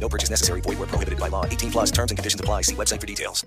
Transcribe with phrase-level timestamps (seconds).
[0.00, 0.60] No purchase necessary.
[0.62, 1.44] Where prohibited by law.
[1.46, 2.62] 18 plus terms and conditions apply.
[2.76, 3.44] Website for details.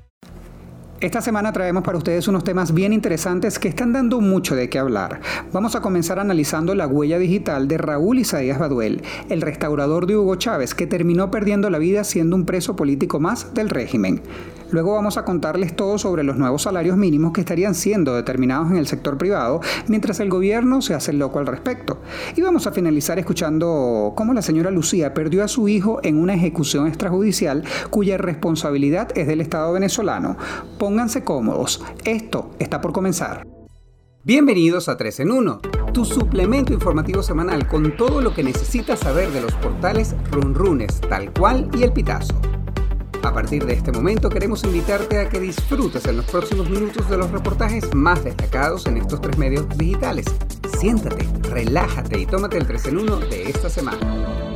[0.99, 4.79] Esta semana traemos para ustedes unos temas bien interesantes que están dando mucho de qué
[4.79, 5.21] hablar.
[5.53, 10.37] Vamos a comenzar analizando la huella digital de Raúl Isaías Baduel, el restaurador de Hugo
[10.37, 14.23] Chávez, que terminó perdiendo la vida siendo un preso político más del régimen.
[14.71, 18.77] Luego vamos a contarles todo sobre los nuevos salarios mínimos que estarían siendo determinados en
[18.77, 21.99] el sector privado, mientras el gobierno se hace loco al respecto.
[22.35, 26.33] Y vamos a finalizar escuchando cómo la señora Lucía perdió a su hijo en una
[26.33, 30.37] ejecución extrajudicial cuya responsabilidad es del Estado venezolano.
[30.77, 33.47] Pónganse cómodos, esto está por comenzar.
[34.23, 35.61] Bienvenidos a 3 en 1,
[35.93, 41.31] tu suplemento informativo semanal con todo lo que necesitas saber de los portales Runrunes, tal
[41.31, 42.35] cual y el pitazo.
[43.23, 47.17] A partir de este momento queremos invitarte a que disfrutes en los próximos minutos de
[47.17, 50.25] los reportajes más destacados en estos tres medios digitales.
[50.79, 54.46] Siéntate, relájate y tómate el 3 en 1 de esta semana.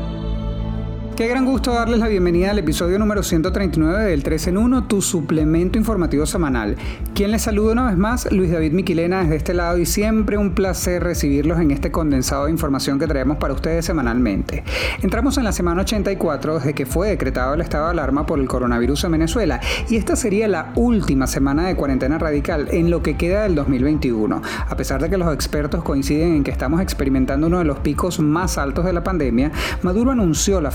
[1.22, 5.04] Qué gran gusto darles la bienvenida al episodio número 139 del 3 en 1, tu
[5.04, 6.78] suplemento informativo semanal.
[7.14, 10.56] Quien les saluda una vez más, Luis David Miquilena desde este lado y siempre un
[10.56, 14.64] placer recibirlos en este condensado de información que traemos para ustedes semanalmente.
[15.04, 18.48] Entramos en la semana 84 desde que fue decretado el estado de alarma por el
[18.48, 23.16] coronavirus en Venezuela y esta sería la última semana de cuarentena radical en lo que
[23.16, 24.42] queda del 2021.
[24.68, 28.20] A pesar de que los expertos coinciden en que estamos experimentando uno de los picos
[28.20, 29.52] más altos de la pandemia,
[29.84, 30.72] Maduro anunció la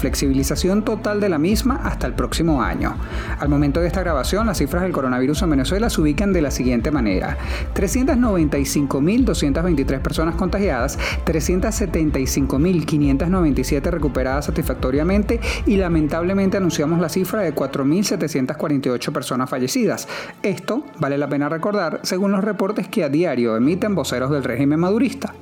[0.84, 2.96] total de la misma hasta el próximo año.
[3.38, 6.50] Al momento de esta grabación, las cifras del coronavirus en Venezuela se ubican de la
[6.50, 7.36] siguiente manera.
[7.74, 20.08] 395.223 personas contagiadas, 375.597 recuperadas satisfactoriamente y lamentablemente anunciamos la cifra de 4.748 personas fallecidas.
[20.42, 24.80] Esto, vale la pena recordar, según los reportes que a diario emiten voceros del régimen
[24.80, 25.34] madurista.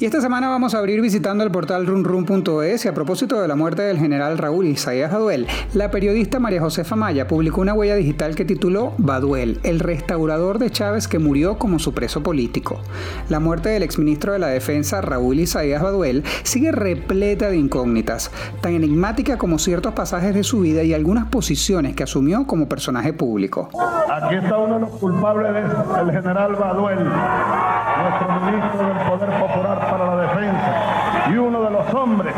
[0.00, 3.54] Y esta semana vamos a abrir visitando el portal runrun.es y a propósito de la
[3.54, 8.34] muerte del general Raúl Isaías Baduel, la periodista María Josefa Maya publicó una huella digital
[8.34, 12.80] que tituló Baduel, el restaurador de Chávez que murió como su preso político.
[13.28, 18.30] La muerte del exministro de la Defensa Raúl Isaías Baduel sigue repleta de incógnitas,
[18.62, 23.12] tan enigmática como ciertos pasajes de su vida y algunas posiciones que asumió como personaje
[23.12, 23.68] público.
[24.10, 30.06] Aquí está uno de los culpables del general Baduel, nuestro ministro del Poder Popular para
[30.06, 32.34] la defensa y uno de los hombres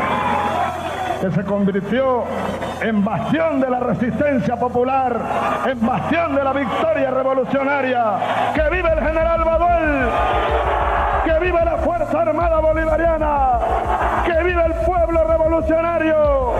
[1.23, 2.25] que se convirtió
[2.81, 8.51] en bastión de la resistencia popular, en bastión de la victoria revolucionaria.
[8.53, 10.09] ¡Que vive el general Baduel!
[11.23, 13.59] ¡Que vive la Fuerza Armada Bolivariana!
[14.25, 16.51] ¡Que vive el pueblo revolucionario!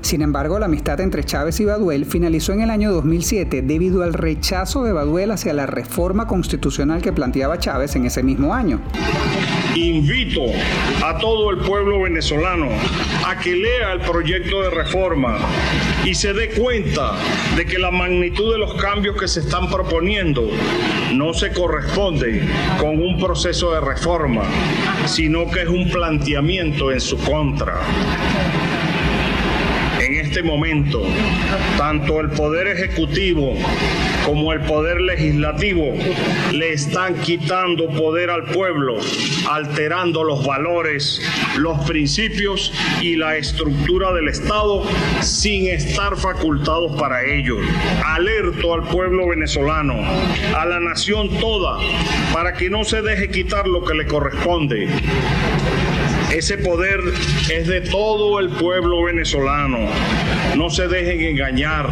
[0.00, 4.14] Sin embargo, la amistad entre Chávez y Baduel finalizó en el año 2007 debido al
[4.14, 8.80] rechazo de Baduel hacia la reforma constitucional que planteaba Chávez en ese mismo año.
[9.78, 10.42] Invito
[11.04, 12.68] a todo el pueblo venezolano
[13.24, 15.38] a que lea el proyecto de reforma
[16.04, 17.12] y se dé cuenta
[17.56, 20.50] de que la magnitud de los cambios que se están proponiendo
[21.14, 22.42] no se corresponde
[22.80, 24.42] con un proceso de reforma,
[25.06, 27.80] sino que es un planteamiento en su contra
[30.28, 31.02] este momento,
[31.78, 33.54] tanto el Poder Ejecutivo
[34.26, 35.94] como el Poder Legislativo
[36.52, 38.98] le están quitando poder al pueblo,
[39.48, 41.22] alterando los valores,
[41.56, 44.82] los principios y la estructura del Estado
[45.22, 47.56] sin estar facultados para ello.
[48.04, 49.94] Alerto al pueblo venezolano,
[50.54, 51.78] a la nación toda,
[52.34, 54.88] para que no se deje quitar lo que le corresponde
[56.32, 57.00] Ese poder
[57.50, 59.78] es de todo el pueblo venezolano.
[60.58, 61.88] No se dejen engañar.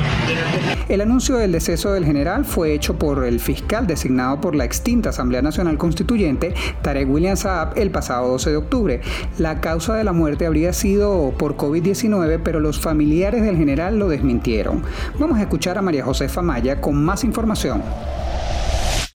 [0.91, 5.09] El anuncio del deceso del general fue hecho por el fiscal designado por la extinta
[5.09, 6.53] Asamblea Nacional Constituyente,
[6.83, 9.01] Tarek William Saab, el pasado 12 de octubre.
[9.39, 14.09] La causa de la muerte habría sido por COVID-19, pero los familiares del general lo
[14.09, 14.83] desmintieron.
[15.19, 17.83] Vamos a escuchar a María Josefa Maya con más información.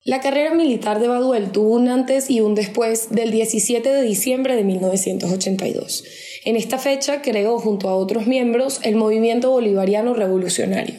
[0.03, 4.55] La carrera militar de Baduel tuvo un antes y un después del 17 de diciembre
[4.55, 6.03] de 1982.
[6.43, 10.95] En esta fecha creó junto a otros miembros el Movimiento Bolivariano Revolucionario.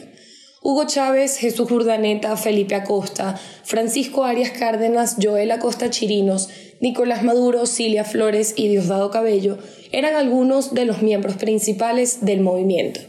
[0.61, 6.47] Hugo Chávez, Jesús Urdaneta, Felipe Acosta, Francisco Arias Cárdenas, Joel Acosta Chirinos,
[6.79, 9.57] Nicolás Maduro, Cilia Flores y Diosdado Cabello
[9.91, 13.01] eran algunos de los miembros principales del movimiento.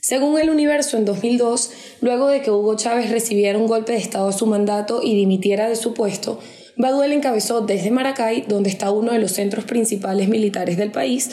[0.00, 4.28] Según el Universo, en 2002, luego de que Hugo Chávez recibiera un golpe de Estado
[4.28, 6.38] a su mandato y dimitiera de su puesto,
[6.76, 11.30] Baduel encabezó desde Maracay, donde está uno de los centros principales militares del país,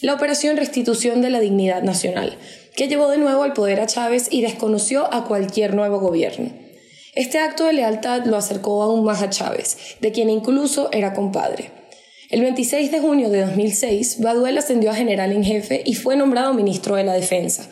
[0.00, 2.38] la Operación Restitución de la Dignidad Nacional,
[2.76, 6.52] que llevó de nuevo al poder a Chávez y desconoció a cualquier nuevo gobierno.
[7.16, 11.72] Este acto de lealtad lo acercó aún más a Chávez, de quien incluso era compadre.
[12.28, 16.52] El 26 de junio de 2006, Baduel ascendió a general en jefe y fue nombrado
[16.54, 17.68] ministro de la Defensa.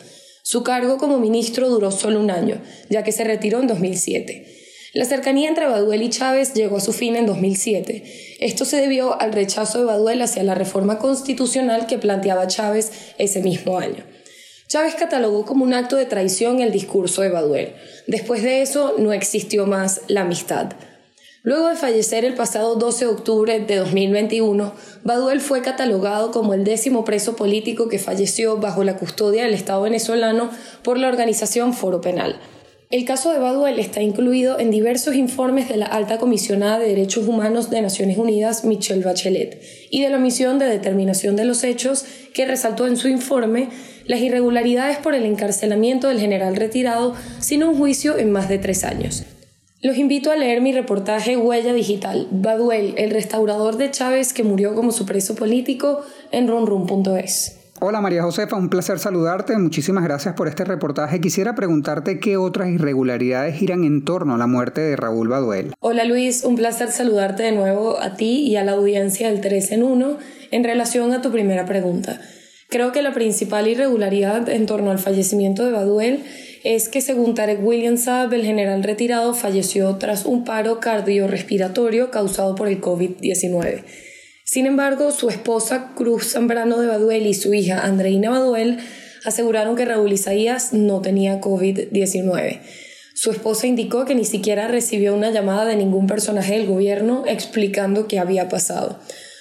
[0.47, 4.45] Su cargo como ministro duró solo un año, ya que se retiró en 2007.
[4.93, 8.37] La cercanía entre Baduel y Chávez llegó a su fin en 2007.
[8.41, 13.41] Esto se debió al rechazo de Baduel hacia la reforma constitucional que planteaba Chávez ese
[13.41, 14.05] mismo año.
[14.67, 17.73] Chávez catalogó como un acto de traición el discurso de Baduel.
[18.05, 20.73] Después de eso no existió más la amistad.
[21.45, 26.63] Luego de fallecer el pasado 12 de octubre de 2021, Baduel fue catalogado como el
[26.63, 30.49] décimo preso político que falleció bajo la custodia del Estado venezolano
[30.81, 32.39] por la organización Foro Penal.
[32.89, 37.27] El caso de Baduel está incluido en diversos informes de la Alta Comisionada de Derechos
[37.27, 39.61] Humanos de Naciones Unidas, Michelle Bachelet,
[39.91, 43.69] y de la Misión de Determinación de los Hechos, que resaltó en su informe
[44.07, 48.83] las irregularidades por el encarcelamiento del general retirado sin un juicio en más de tres
[48.83, 49.25] años.
[49.85, 54.73] Los invito a leer mi reportaje Huella Digital, Baduel, el restaurador de Chávez que murió
[54.73, 56.01] como su preso político
[56.31, 57.59] en runrun.es.
[57.81, 59.55] Hola María Josefa, un placer saludarte.
[59.59, 61.21] Muchísimas gracias por este reportaje.
[61.21, 65.75] Quisiera preguntarte qué otras irregularidades giran en torno a la muerte de Raúl Baduel.
[65.81, 69.71] Hola Luis, un placer saludarte de nuevo a ti y a la audiencia del 3
[69.73, 70.17] en 1
[70.49, 72.19] en relación a tu primera pregunta.
[72.69, 76.23] Creo que la principal irregularidad en torno al fallecimiento de Baduel
[76.65, 82.55] es que según Tarek William Saab, el general retirado falleció tras un paro cardiorrespiratorio causado
[82.55, 83.83] por el COVID-19.
[84.43, 88.79] Sin embargo, su esposa Cruz Zambrano de Baduel y su hija Andreina Baduel
[89.25, 92.61] aseguraron que Raúl Isaías no tenía COVID-19.
[93.13, 98.07] Su esposa indicó que ni siquiera recibió una llamada de ningún personaje del gobierno explicando
[98.07, 98.99] qué había pasado.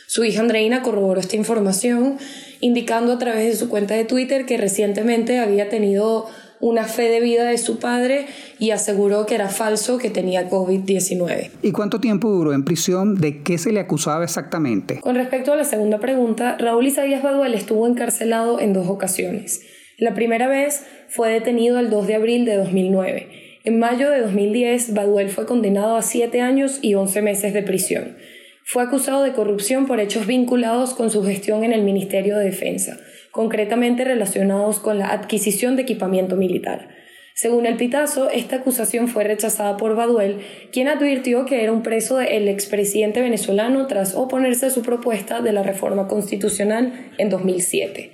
[0.09, 2.19] Su hija Andreina corroboró esta información,
[2.61, 6.29] indicando a través de su cuenta de Twitter que recientemente había tenido
[6.61, 8.27] una fe de vida de su padre
[8.59, 11.51] y aseguró que era falso que tenía COVID-19.
[11.63, 13.17] ¿Y cuánto tiempo duró en prisión?
[13.17, 15.01] ¿De qué se le acusaba exactamente?
[15.01, 19.61] Con respecto a la segunda pregunta, Raúl Isaías Baduel estuvo encarcelado en dos ocasiones.
[19.99, 23.29] La primera vez fue detenido el 2 de abril de 2009.
[23.65, 28.17] En mayo de 2010, Baduel fue condenado a 7 años y 11 meses de prisión.
[28.65, 32.99] Fue acusado de corrupción por hechos vinculados con su gestión en el Ministerio de Defensa
[33.35, 36.89] concretamente relacionados con la adquisición de equipamiento militar.
[37.35, 40.39] Según el Pitazo, esta acusación fue rechazada por Baduel,
[40.71, 45.53] quien advirtió que era un preso del expresidente venezolano tras oponerse a su propuesta de
[45.53, 48.13] la reforma constitucional en 2007.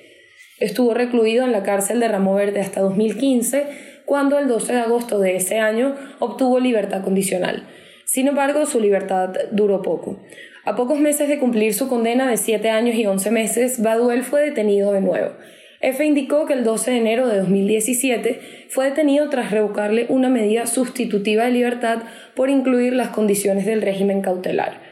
[0.59, 3.67] Estuvo recluido en la cárcel de Ramo Verde hasta 2015,
[4.07, 7.69] cuando el 12 de agosto de ese año obtuvo libertad condicional.
[8.07, 10.23] Sin embargo, su libertad duró poco.
[10.65, 14.43] A pocos meses de cumplir su condena de 7 años y 11 meses, Baduel fue
[14.43, 15.33] detenido de nuevo.
[15.81, 20.67] F indicó que el 12 de enero de 2017 fue detenido tras revocarle una medida
[20.67, 22.03] sustitutiva de libertad
[22.35, 24.83] por incluir las condiciones del régimen cautelar.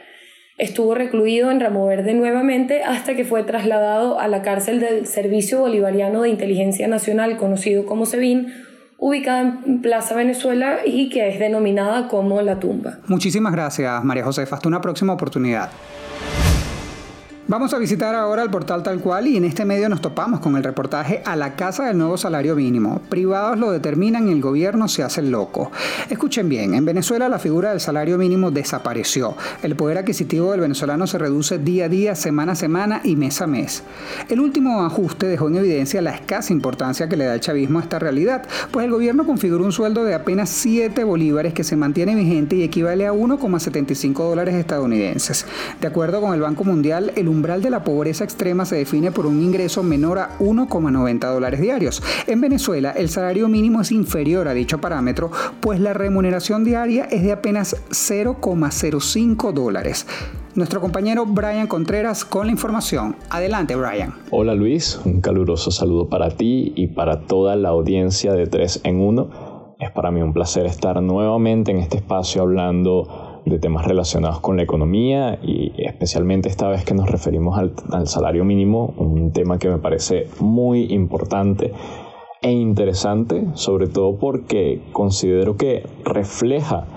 [0.57, 5.59] Estuvo recluido en Ramo Verde nuevamente hasta que fue trasladado a la cárcel del Servicio
[5.59, 8.51] Bolivariano de Inteligencia Nacional, conocido como SEBIN,
[8.99, 12.99] ubicada en Plaza Venezuela y que es denominada como La Tumba.
[13.07, 14.57] Muchísimas gracias, María Josefa.
[14.57, 15.69] Hasta una próxima oportunidad.
[17.49, 20.55] Vamos a visitar ahora el portal tal cual y en este medio nos topamos con
[20.55, 23.01] el reportaje a la casa del nuevo salario mínimo.
[23.09, 25.71] Privados lo determinan y el gobierno se hace loco.
[26.11, 29.35] Escuchen bien, en Venezuela la figura del salario mínimo desapareció.
[29.63, 33.41] El poder adquisitivo del venezolano se reduce día a día, semana a semana y mes
[33.41, 33.81] a mes.
[34.29, 37.81] El último ajuste dejó en evidencia la escasa importancia que le da el chavismo a
[37.81, 42.13] esta realidad, pues el gobierno configuró un sueldo de apenas 7 bolívares que se mantiene
[42.13, 45.47] vigente y equivale a 1,75 dólares estadounidenses.
[45.81, 49.25] De acuerdo con el Banco Mundial, el umbral de la pobreza extrema se define por
[49.25, 52.03] un ingreso menor a 1,90 dólares diarios.
[52.27, 55.31] En Venezuela, el salario mínimo es inferior a dicho parámetro,
[55.61, 60.05] pues la remuneración diaria es de apenas 0,05 dólares.
[60.55, 63.15] Nuestro compañero Brian Contreras con la información.
[63.29, 64.15] Adelante, Brian.
[64.31, 68.99] Hola Luis, un caluroso saludo para ti y para toda la audiencia de 3 en
[68.99, 69.75] 1.
[69.79, 74.57] Es para mí un placer estar nuevamente en este espacio hablando de temas relacionados con
[74.57, 79.59] la economía y especialmente esta vez que nos referimos al, al salario mínimo, un tema
[79.59, 81.73] que me parece muy importante
[82.41, 86.87] e interesante, sobre todo porque considero que refleja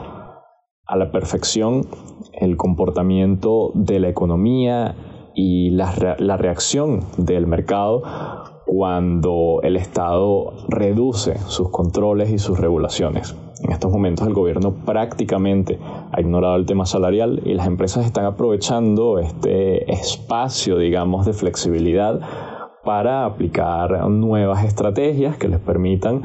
[0.87, 1.87] a la perfección
[2.33, 4.95] el comportamiento de la economía
[5.35, 8.03] y la, la, reacción del mercado
[8.67, 13.35] cuando el Estado reduce sus controles y sus regulaciones.
[13.73, 15.79] En estos momentos el gobierno prácticamente
[16.13, 22.21] ha ignorado el tema salarial y las empresas están aprovechando este espacio, digamos, de flexibilidad
[22.85, 26.21] para aplicar nuevas estrategias que les permitan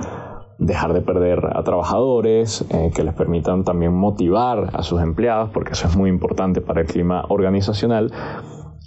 [0.57, 5.71] dejar de perder a trabajadores, eh, que les permitan también motivar a sus empleados, porque
[5.71, 8.11] eso es muy importante para el clima organizacional,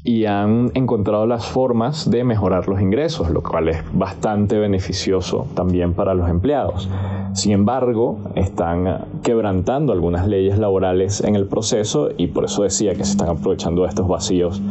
[0.02, 5.94] y han encontrado las formas de mejorar los ingresos, lo cual es bastante beneficioso también
[5.94, 6.88] para los empleados.
[7.34, 13.04] Sin embargo, están quebrantando algunas leyes laborales en el proceso y por eso decía que
[13.04, 14.62] se están aprovechando de estos vacíos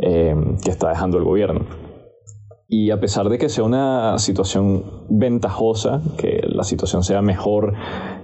[0.00, 1.60] eh, que está dejando el gobierno.
[2.68, 7.74] Y a pesar de que sea una situación ventajosa, que la situación sea mejor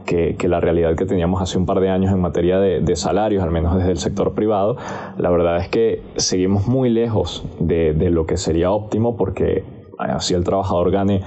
[0.05, 3.51] que, la realidad que teníamos hace un par de años en materia de, salarios, al
[3.51, 4.77] menos desde el sector privado,
[5.17, 9.65] la verdad es que seguimos muy lejos de, lo que sería óptimo porque
[9.99, 11.23] así el trabajador gane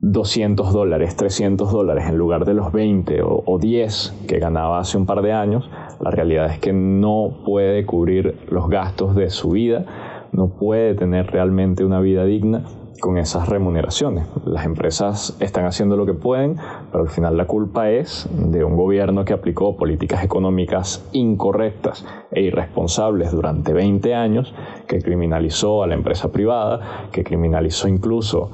[0.00, 4.98] 200 dólares, 300 dólares en lugar de los 20 o, o 10 que ganaba hace
[4.98, 5.68] un par de años,
[6.00, 9.86] la realidad es que no puede cubrir los gastos de su vida
[10.34, 12.64] no puede tener realmente una vida digna
[13.00, 14.26] con esas remuneraciones.
[14.44, 16.56] Las empresas están haciendo lo que pueden,
[16.90, 22.42] pero al final la culpa es de un gobierno que aplicó políticas económicas incorrectas e
[22.42, 24.54] irresponsables durante 20 años,
[24.86, 28.50] que criminalizó a la empresa privada, que criminalizó incluso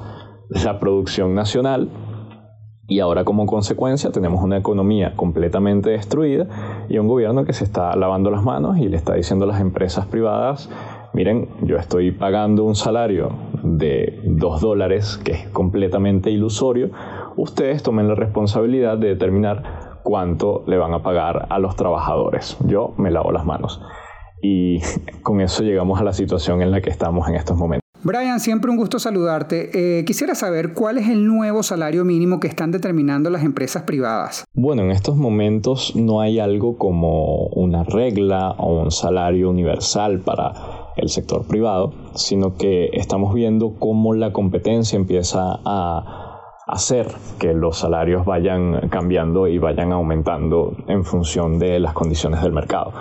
[0.49, 1.89] la producción nacional
[2.91, 7.95] y ahora como consecuencia tenemos una economía completamente destruida y un gobierno que se está
[7.95, 10.69] lavando las manos y le está diciendo a las empresas privadas
[11.13, 13.29] miren, yo estoy pagando un salario
[13.63, 16.91] de 2 dólares que es completamente ilusorio,
[17.37, 22.57] ustedes tomen la responsabilidad de determinar cuánto le van a pagar a los trabajadores.
[22.65, 23.81] Yo me lavo las manos.
[24.41, 24.79] Y
[25.23, 27.81] con eso llegamos a la situación en la que estamos en estos momentos.
[28.03, 29.99] Brian, siempre un gusto saludarte.
[29.99, 34.43] Eh, quisiera saber cuál es el nuevo salario mínimo que están determinando las empresas privadas.
[34.55, 40.80] Bueno, en estos momentos no hay algo como una regla o un salario universal para
[40.95, 46.31] el sector privado, sino que estamos viendo cómo la competencia empieza a
[46.67, 47.07] hacer
[47.39, 52.93] que los salarios vayan cambiando y vayan aumentando en función de las condiciones del mercado.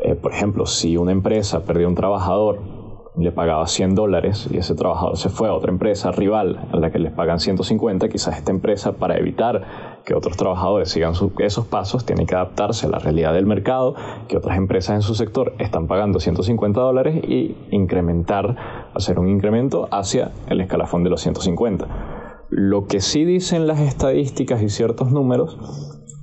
[0.00, 2.83] Eh, por ejemplo, si una empresa perdió un trabajador
[3.16, 6.90] le pagaba 100 dólares y ese trabajador se fue a otra empresa rival a la
[6.90, 12.04] que les pagan 150, quizás esta empresa para evitar que otros trabajadores sigan esos pasos
[12.04, 13.94] tiene que adaptarse a la realidad del mercado,
[14.28, 19.88] que otras empresas en su sector están pagando 150 dólares y incrementar, hacer un incremento
[19.92, 21.86] hacia el escalafón de los 150.
[22.50, 25.56] Lo que sí dicen las estadísticas y ciertos números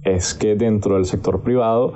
[0.03, 1.93] es que dentro del sector privado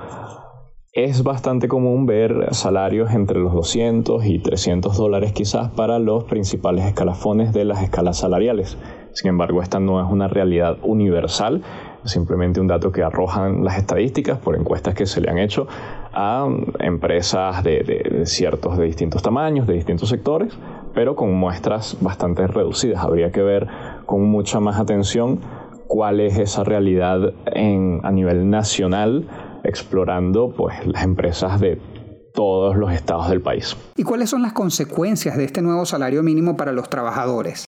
[0.96, 6.86] es bastante común ver salarios entre los 200 y 300 dólares quizás para los principales
[6.86, 8.78] escalafones de las escalas salariales.
[9.12, 11.62] Sin embargo, esta no es una realidad universal,
[12.06, 15.68] simplemente un dato que arrojan las estadísticas por encuestas que se le han hecho
[16.14, 16.48] a
[16.80, 20.58] empresas de, ciertos, de distintos tamaños, de distintos sectores,
[20.94, 23.04] pero con muestras bastante reducidas.
[23.04, 23.68] Habría que ver
[24.06, 25.42] con mucha más atención
[25.88, 29.28] cuál es esa realidad a nivel nacional
[29.66, 31.82] explorando pues, las empresas de
[32.34, 33.76] todos los estados del país.
[33.96, 37.66] ¿Y cuáles son las consecuencias de este nuevo salario mínimo para los trabajadores?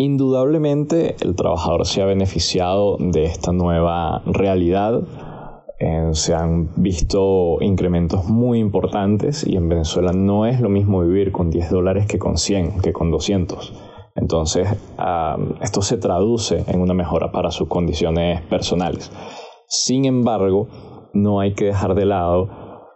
[0.00, 5.02] Indudablemente el trabajador se ha beneficiado de esta nueva realidad.
[5.80, 11.32] Eh, se han visto incrementos muy importantes y en Venezuela no es lo mismo vivir
[11.32, 13.87] con 10 dólares que con 100, que con 200.
[14.20, 14.68] Entonces,
[15.60, 19.12] esto se traduce en una mejora para sus condiciones personales.
[19.68, 20.66] Sin embargo,
[21.12, 22.48] no hay que dejar de lado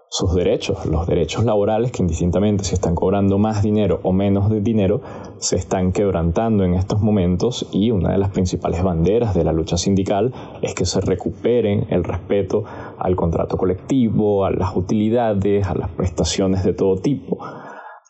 [0.09, 4.61] sus derechos, los derechos laborales que indistintamente si están cobrando más dinero o menos de
[4.61, 5.01] dinero,
[5.39, 9.79] se están quebrantando en estos momentos y una de las principales banderas de la lucha
[9.79, 12.65] sindical es que se recuperen el respeto
[12.99, 17.39] al contrato colectivo, a las utilidades, a las prestaciones de todo tipo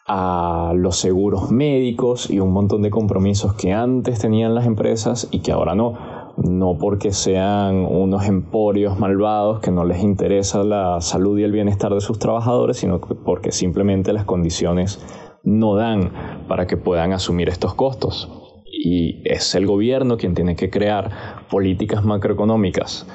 [0.06, 5.40] a los seguros médicos y un montón de compromisos que antes tenían las empresas y
[5.40, 11.38] que ahora no no porque sean unos emporios malvados que no les interesa la salud
[11.38, 15.04] y el bienestar de sus trabajadores, sino porque simplemente las condiciones
[15.42, 16.10] no dan
[16.48, 18.30] para que puedan asumir estos costos.
[18.64, 21.10] Y es el gobierno quien tiene que crear
[21.50, 23.06] políticas macroeconómicas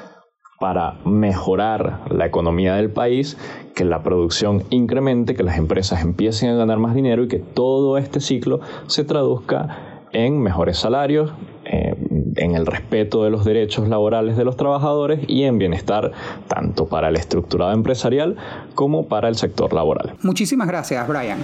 [0.58, 3.36] para mejorar la economía del país,
[3.74, 7.96] que la producción incremente, que las empresas empiecen a ganar más dinero y que todo
[7.96, 11.32] este ciclo se traduzca en mejores salarios,
[11.64, 11.94] eh,
[12.36, 16.12] en el respeto de los derechos laborales de los trabajadores y en bienestar
[16.48, 18.36] tanto para el estructurado empresarial
[18.74, 20.14] como para el sector laboral.
[20.22, 21.38] Muchísimas gracias, Brian.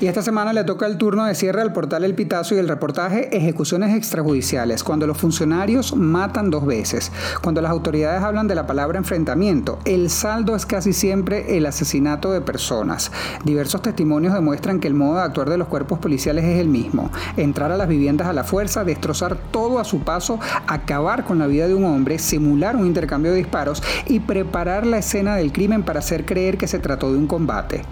[0.00, 2.68] Y esta semana le toca el turno de cierre al portal El Pitazo y el
[2.68, 7.12] reportaje Ejecuciones extrajudiciales, cuando los funcionarios matan dos veces.
[7.42, 12.32] Cuando las autoridades hablan de la palabra enfrentamiento, el saldo es casi siempre el asesinato
[12.32, 13.12] de personas.
[13.44, 17.10] Diversos testimonios demuestran que el modo de actuar de los cuerpos policiales es el mismo.
[17.36, 21.46] Entrar a las viviendas a la fuerza, destrozar todo a su paso, acabar con la
[21.46, 25.82] vida de un hombre, simular un intercambio de disparos y preparar la escena del crimen
[25.82, 27.82] para hacer creer que se trató de un combate.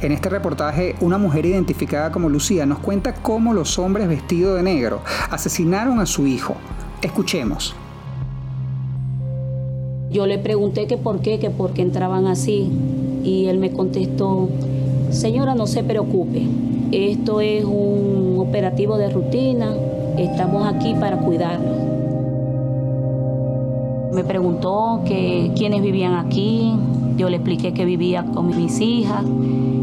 [0.00, 4.56] En este reportaje, una mujer identificada identificada como Lucía, nos cuenta cómo los hombres vestidos
[4.56, 5.00] de negro
[5.30, 6.54] asesinaron a su hijo.
[7.02, 7.74] Escuchemos.
[10.10, 12.70] Yo le pregunté que por qué, que por qué entraban así.
[13.22, 14.48] Y él me contestó,
[15.10, 16.46] señora, no se preocupe.
[16.92, 19.74] Esto es un operativo de rutina.
[20.16, 21.88] Estamos aquí para cuidarlo.
[24.14, 26.74] Me preguntó que quiénes vivían aquí.
[27.18, 29.24] Yo le expliqué que vivía con mis hijas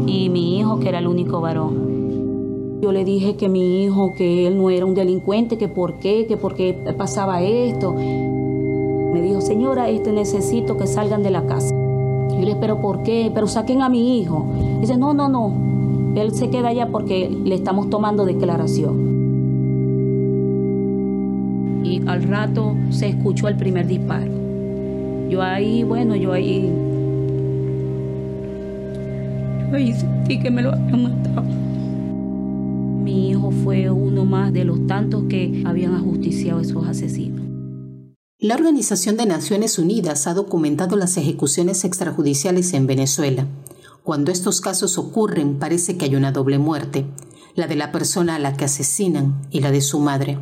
[0.06, 2.80] y mi hijo, que era el único varón.
[2.80, 6.24] Yo le dije que mi hijo, que él no era un delincuente, que por qué,
[6.26, 7.92] que por qué pasaba esto.
[7.92, 11.74] Me dijo, señora, este necesito que salgan de la casa.
[12.30, 13.30] Yo le dije, pero ¿por qué?
[13.34, 14.46] Pero saquen a mi hijo.
[14.80, 15.52] Dice, no, no, no.
[16.16, 19.14] Él se queda allá porque le estamos tomando declaración.
[21.84, 24.32] Y al rato se escuchó el primer disparo.
[25.28, 26.72] Yo ahí, bueno, yo ahí
[29.74, 31.42] y sentí que me lo habían matado.
[33.02, 37.42] Mi hijo fue uno más de los tantos que habían ajusticiado a esos asesinos.
[38.38, 43.46] La Organización de Naciones Unidas ha documentado las ejecuciones extrajudiciales en Venezuela.
[44.02, 47.06] Cuando estos casos ocurren parece que hay una doble muerte,
[47.54, 50.38] la de la persona a la que asesinan y la de su madre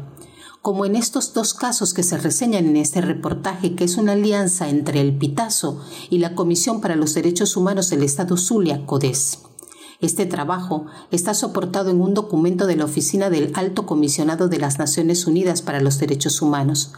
[0.65, 4.71] como en estos dos casos que se reseñan en este reportaje, que es una alianza
[4.71, 9.41] entre el Pitazo y la Comisión para los Derechos Humanos del Estado Zulia, CODES.
[10.01, 14.79] Este trabajo está soportado en un documento de la Oficina del Alto Comisionado de las
[14.79, 16.93] Naciones Unidas para los Derechos Humanos,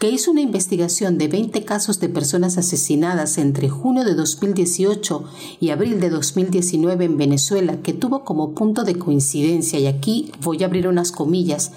[0.00, 5.24] que hizo una investigación de 20 casos de personas asesinadas entre junio de 2018
[5.60, 10.62] y abril de 2019 en Venezuela, que tuvo como punto de coincidencia, y aquí voy
[10.62, 11.72] a abrir unas comillas,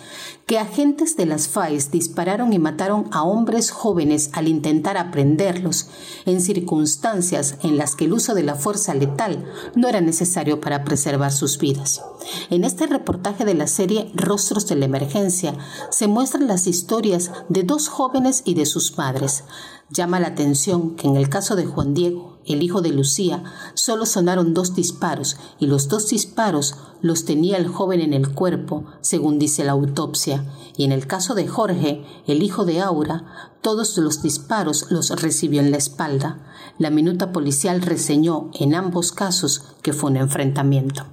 [0.45, 5.87] que agentes de las FAES dispararon y mataron a hombres jóvenes al intentar aprenderlos,
[6.25, 9.43] en circunstancias en las que el uso de la fuerza letal
[9.75, 12.01] no era necesario para preservar sus vidas.
[12.49, 15.55] En este reportaje de la serie Rostros de la Emergencia
[15.91, 18.12] se muestran las historias de dos jóvenes
[18.45, 19.43] y de sus padres.
[19.89, 24.05] Llama la atención que en el caso de Juan Diego, el hijo de Lucía, solo
[24.05, 29.39] sonaron dos disparos y los dos disparos los tenía el joven en el cuerpo, según
[29.39, 30.45] dice la autopsia,
[30.77, 35.59] y en el caso de Jorge, el hijo de Aura, todos los disparos los recibió
[35.59, 36.37] en la espalda.
[36.77, 41.05] La minuta policial reseñó en ambos casos que fue un enfrentamiento.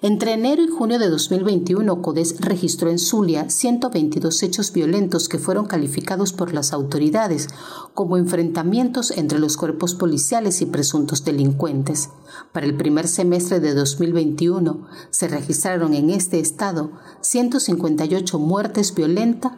[0.00, 5.66] Entre enero y junio de 2021, CODES registró en Zulia 122 hechos violentos que fueron
[5.66, 7.48] calificados por las autoridades
[7.94, 12.10] como enfrentamientos entre los cuerpos policiales y presuntos delincuentes.
[12.52, 19.52] Para el primer semestre de 2021 se registraron en este estado 158 muertes violentas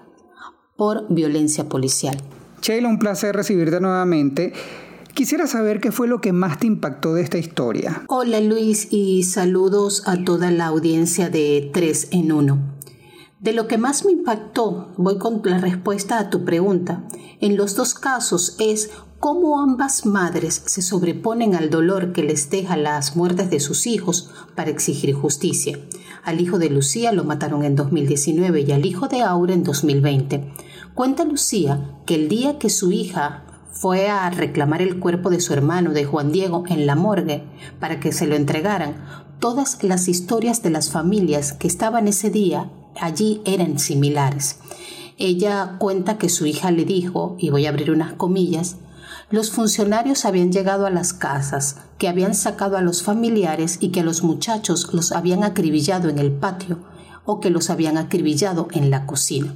[0.77, 2.17] por violencia policial.
[2.61, 4.53] Sheila, un placer recibirte nuevamente.
[5.15, 8.03] Quisiera saber qué fue lo que más te impactó de esta historia.
[8.09, 12.59] Hola Luis y saludos a toda la audiencia de 3 en 1.
[13.39, 17.05] De lo que más me impactó, voy con la respuesta a tu pregunta.
[17.41, 22.77] En los dos casos es cómo ambas madres se sobreponen al dolor que les deja
[22.77, 25.79] las muertes de sus hijos para exigir justicia.
[26.25, 30.53] Al hijo de Lucía lo mataron en 2019 y al hijo de Aura en 2020.
[30.95, 33.44] Cuenta Lucía que el día que su hija
[33.75, 37.45] fue a reclamar el cuerpo de su hermano, de Juan Diego, en la morgue
[37.81, 38.95] para que se lo entregaran,
[39.41, 44.59] todas las historias de las familias que estaban ese día allí eran similares.
[45.19, 48.77] Ella cuenta que su hija le dijo, y voy a abrir unas comillas,
[49.31, 54.03] los funcionarios habían llegado a las casas, que habían sacado a los familiares y que
[54.05, 56.79] los muchachos los habían acribillado en el patio
[57.25, 59.55] o que los habían acribillado en la cocina.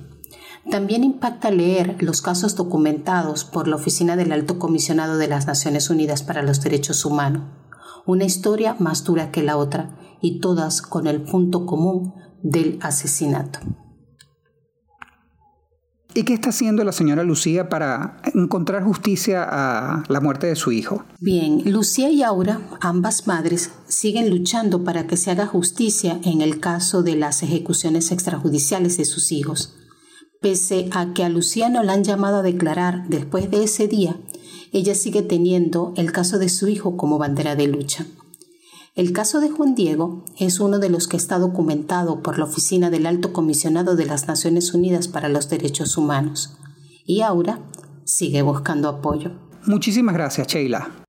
[0.70, 5.90] También impacta leer los casos documentados por la Oficina del Alto Comisionado de las Naciones
[5.90, 7.42] Unidas para los Derechos Humanos.
[8.06, 13.60] Una historia más dura que la otra y todas con el punto común del asesinato.
[16.14, 20.72] ¿Y qué está haciendo la señora Lucía para encontrar justicia a la muerte de su
[20.72, 21.04] hijo?
[21.20, 26.60] Bien, Lucía y Aura, ambas madres, siguen luchando para que se haga justicia en el
[26.60, 29.76] caso de las ejecuciones extrajudiciales de sus hijos.
[30.40, 34.16] Pese a que a Lucía no la han llamado a declarar después de ese día,
[34.72, 38.06] ella sigue teniendo el caso de su hijo como bandera de lucha.
[38.94, 42.90] El caso de Juan Diego es uno de los que está documentado por la Oficina
[42.90, 46.56] del Alto Comisionado de las Naciones Unidas para los Derechos Humanos.
[47.06, 47.60] Y Aura
[48.04, 49.32] sigue buscando apoyo.
[49.66, 51.06] Muchísimas gracias, Sheila.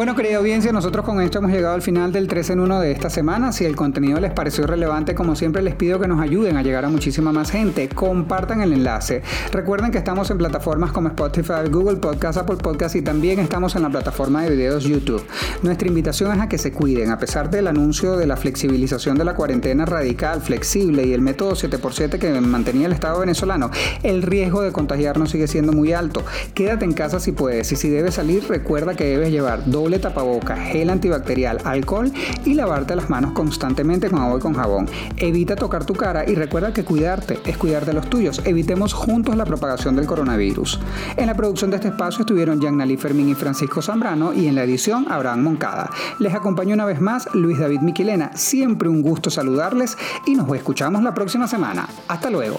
[0.00, 2.90] Bueno, querida audiencia, nosotros con esto hemos llegado al final del 3 en 1 de
[2.90, 3.52] esta semana.
[3.52, 6.86] Si el contenido les pareció relevante, como siempre les pido que nos ayuden a llegar
[6.86, 7.86] a muchísima más gente.
[7.90, 9.20] Compartan el enlace.
[9.52, 13.82] Recuerden que estamos en plataformas como Spotify, Google Podcast, Apple Podcast y también estamos en
[13.82, 15.22] la plataforma de videos YouTube.
[15.62, 17.10] Nuestra invitación es a que se cuiden.
[17.10, 21.52] A pesar del anuncio de la flexibilización de la cuarentena radical, flexible y el método
[21.52, 23.70] 7x7 que mantenía el Estado venezolano,
[24.02, 26.24] el riesgo de contagiarnos sigue siendo muy alto.
[26.54, 30.56] Quédate en casa si puedes y si debes salir, recuerda que debes llevar doble tapaboca,
[30.56, 32.12] gel antibacterial, alcohol
[32.44, 34.88] y lavarte las manos constantemente con agua y con jabón.
[35.16, 38.40] Evita tocar tu cara y recuerda que cuidarte es cuidar de los tuyos.
[38.44, 40.80] Evitemos juntos la propagación del coronavirus.
[41.16, 44.64] En la producción de este espacio estuvieron Nali Fermín y Francisco Zambrano y en la
[44.64, 45.90] edición Abraham Moncada.
[46.18, 48.30] Les acompañó una vez más Luis David Miquilena.
[48.36, 51.88] Siempre un gusto saludarles y nos escuchamos la próxima semana.
[52.08, 52.58] Hasta luego.